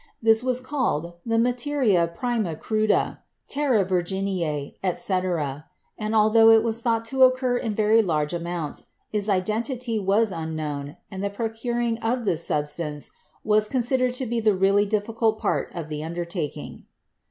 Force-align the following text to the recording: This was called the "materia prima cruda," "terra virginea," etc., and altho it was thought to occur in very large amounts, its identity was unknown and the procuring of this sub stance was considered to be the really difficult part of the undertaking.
This 0.19 0.41
was 0.41 0.59
called 0.61 1.13
the 1.27 1.37
"materia 1.37 2.07
prima 2.11 2.55
cruda," 2.55 3.19
"terra 3.47 3.85
virginea," 3.85 4.73
etc., 4.83 5.65
and 5.95 6.15
altho 6.15 6.49
it 6.49 6.63
was 6.63 6.81
thought 6.81 7.05
to 7.05 7.21
occur 7.21 7.55
in 7.57 7.75
very 7.75 8.01
large 8.01 8.33
amounts, 8.33 8.87
its 9.13 9.29
identity 9.29 9.99
was 9.99 10.31
unknown 10.31 10.97
and 11.11 11.23
the 11.23 11.29
procuring 11.29 11.99
of 11.99 12.25
this 12.25 12.43
sub 12.43 12.67
stance 12.67 13.11
was 13.43 13.67
considered 13.67 14.15
to 14.15 14.25
be 14.25 14.39
the 14.39 14.55
really 14.55 14.87
difficult 14.87 15.37
part 15.37 15.71
of 15.75 15.87
the 15.87 16.03
undertaking. 16.03 16.87